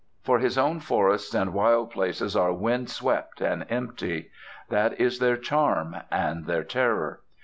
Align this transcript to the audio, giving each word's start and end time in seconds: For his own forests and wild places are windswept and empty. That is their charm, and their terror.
For 0.23 0.39
his 0.39 0.57
own 0.57 0.79
forests 0.79 1.35
and 1.35 1.53
wild 1.53 1.91
places 1.91 2.35
are 2.35 2.51
windswept 2.51 3.39
and 3.39 3.67
empty. 3.69 4.31
That 4.69 4.99
is 4.99 5.19
their 5.19 5.37
charm, 5.37 5.95
and 6.09 6.47
their 6.47 6.63
terror. 6.63 7.21